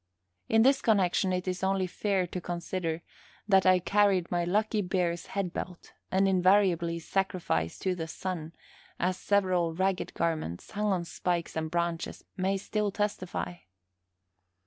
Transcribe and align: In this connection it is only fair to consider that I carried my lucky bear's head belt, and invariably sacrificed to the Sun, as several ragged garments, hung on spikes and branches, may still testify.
In 0.49 0.63
this 0.63 0.81
connection 0.81 1.31
it 1.31 1.47
is 1.47 1.63
only 1.63 1.85
fair 1.85 2.25
to 2.25 2.41
consider 2.41 3.03
that 3.47 3.67
I 3.67 3.77
carried 3.77 4.31
my 4.31 4.43
lucky 4.43 4.81
bear's 4.81 5.27
head 5.27 5.53
belt, 5.53 5.93
and 6.09 6.27
invariably 6.27 6.97
sacrificed 6.97 7.83
to 7.83 7.93
the 7.93 8.07
Sun, 8.07 8.53
as 8.99 9.15
several 9.15 9.75
ragged 9.75 10.15
garments, 10.15 10.71
hung 10.71 10.87
on 10.87 11.05
spikes 11.05 11.55
and 11.55 11.69
branches, 11.69 12.25
may 12.35 12.57
still 12.57 12.89
testify. 12.89 13.57